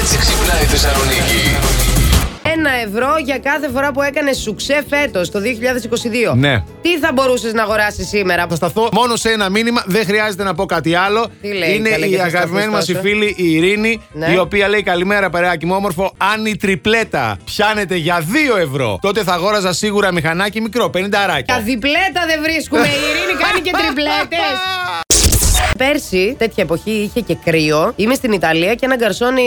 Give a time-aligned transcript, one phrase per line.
[0.00, 1.56] έτσι ξυπνάει η Θεσσαλονίκη.
[2.54, 5.38] Ένα ευρώ για κάθε φορά που έκανες σουξέ φέτος το
[6.32, 6.34] 2022.
[6.36, 6.62] Ναι.
[6.82, 10.54] Τι θα μπορούσες να αγοράσεις σήμερα; Θα σταθώ μόνο σε ένα μήνυμα, δεν χρειάζεται να
[10.54, 11.26] πω κάτι άλλο.
[11.42, 13.14] Τι λέει, Είναι καλέ, η και θα αγαπημένη μας σταθείς η τόσο.
[13.22, 14.32] φίλη η Ειρήνη, Ναι.
[14.32, 16.12] η οποία λέει Καλημέρα, παρεάκι μου όμορφο.
[16.34, 18.24] Αν η τριπλέτα πιάνεται για
[18.54, 21.60] 2 ευρώ, τότε θα αγόραζα σίγουρα μηχανάκι μικρό, 50 Τα αράκια.
[21.64, 22.86] διπλέτα δεν βρίσκουμε.
[22.86, 24.56] Η Ειρήνη κάνει και τριπλέτες.
[25.78, 27.92] Πέρσι, τέτοια εποχή, είχε και κρύο.
[27.96, 29.42] Είμαι στην Ιταλία και ένα γκαρσόνι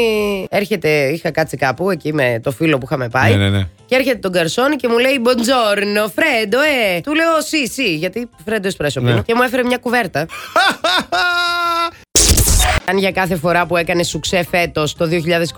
[0.49, 0.89] έρχεται.
[0.89, 3.35] Είχα κάτσει κάπου εκεί με το φίλο που είχαμε πάει.
[3.35, 3.67] Ναι, ναι, ναι.
[3.85, 7.01] Και έρχεται τον γκαρσόνι και μου λέει Μποντζόρνο, Φρέντο, ε.
[7.01, 9.13] Του λέω Σι, σι, γιατί Φρέντο εσπρέσο πίνω.
[9.13, 9.21] Ναι.
[9.21, 10.25] Και μου έφερε μια κουβέρτα.
[12.89, 15.09] Αν για κάθε φορά που έκανε σουξέ φέτος το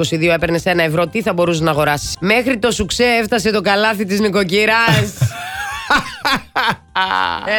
[0.09, 4.05] 2022 έπαιρνες ένα ευρώ, τι θα μπορούσες να αγοράσεις; Μέχρι το σουξέ έφτασε το καλάθι
[4.05, 5.13] της νοικοκυράς.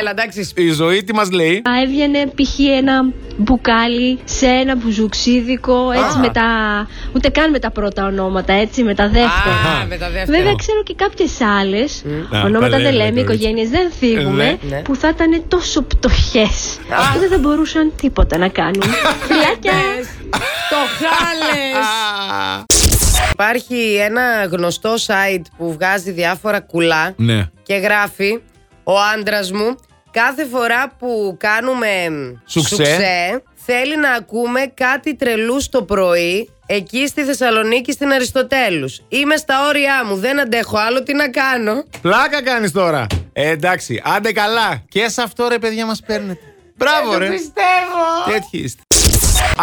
[0.00, 0.50] Έλα, εντάξει.
[0.54, 2.58] Η ζωή τι μας λέει; Θα έβγαινε π.χ.
[2.78, 6.20] ένα μπουκάλι σε ένα μπουζουξίδικο έτσι Α.
[6.20, 6.42] με τα.
[7.14, 9.80] ούτε καν με τα πρώτα ονόματα, έτσι με τα δεύτερα.
[9.82, 10.38] Α, με τα δεύτερα.
[10.38, 12.04] Βέβαια ξέρω και κάποιες άλλες
[12.34, 13.34] Α, Ονόματα τα δεν λέμε, λέμε, κορίτσι.
[13.34, 14.58] οικογένειες δεν θίγουμε Ναι.
[14.76, 14.80] Ναι.
[14.82, 16.78] Που θα ήταν τόσο πτωχές
[17.12, 18.82] Και δεν θα μπορούσαν τίποτα να κάνουν
[19.26, 19.72] Φιλάκια
[20.70, 21.86] Το χάλες
[23.32, 27.46] Υπάρχει ένα γνωστό site που βγάζει διάφορα κουλά Ναι.
[27.62, 28.40] και γράφει
[28.84, 29.74] ο άντρας μου
[30.10, 31.88] κάθε φορά που κάνουμε
[32.46, 33.42] Σουξέ.
[33.54, 39.00] θέλει να ακούμε κάτι τρελούς το πρωί εκεί στη Θεσσαλονίκη στην Αριστοτέλους.
[39.08, 41.84] Είμαι στα όρια μου, δεν αντέχω άλλο, τι να κάνω.
[42.02, 43.06] Πλάκα κάνεις τώρα.
[43.32, 44.82] Ε, εντάξει, άντε καλά.
[44.88, 46.40] Και σε αυτό ρε παιδιά μας παίρνετε.
[46.76, 47.26] Μπράβο, Δεν ρε.
[47.26, 48.32] το πιστεύω.
[48.32, 48.82] Τέτοιοι είστε.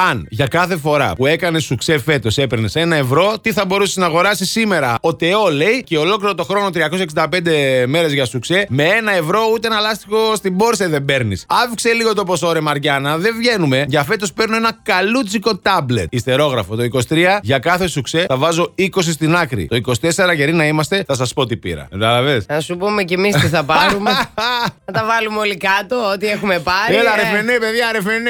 [0.09, 4.05] Αν για κάθε φορά που έκανε σουξέ φέτος έπαιρνες ένα ευρώ, τι θα μπορούσες να
[4.05, 9.11] αγοράσεις σήμερα; Ο Τεό λέει και ολόκληρο το χρόνο 365 μέρες για σουξέ, με ένα
[9.11, 11.45] ευρώ ούτε ένα λάστιχο στην πόρσε δεν παίρνεις.
[11.47, 13.85] Αύξε λίγο το ποσό, ρε Μαριάννα, δεν βγαίνουμε.
[13.87, 16.07] Για φέτος παίρνω ένα καλούτσικο τάμπλετ.
[16.13, 19.65] Ιστερόγραφο το 23, για κάθε σουξέ θα βάζω 20 στην άκρη.
[19.67, 21.87] Το 24, γεροί να είμαστε, θα σας πω τι πήρα.
[21.91, 22.43] Κατάλαβε.
[22.47, 24.11] Να σου πούμε κι εμείς τι θα πάρουμε.
[24.85, 26.95] Θα τα βάλουμε όλοι κάτω, ό,τι έχουμε πάρει.
[26.95, 28.29] Έλα, Ε, ρε φαινέ, παιδιά, ρε φαινέ.